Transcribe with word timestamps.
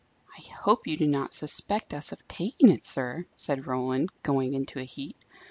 "I 0.35 0.41
hope 0.41 0.87
you 0.87 0.97
do 0.97 1.05
not 1.05 1.35
suspect 1.35 1.93
us 1.93 2.11
of 2.11 2.27
taking 2.27 2.69
it, 2.71 2.87
sir!" 2.87 3.27
said 3.35 3.67
Roland, 3.67 4.09
going 4.23 4.55
into 4.55 4.79
a 4.79 4.83
heat. 4.83 5.15